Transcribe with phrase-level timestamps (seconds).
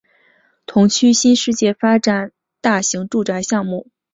[0.65, 3.91] 同区新世界发展大型住宅项目